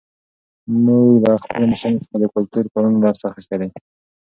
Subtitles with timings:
[0.83, 3.69] موږ له خپلو مشرانو څخه د کلتور پالنې درس اخیستی دی.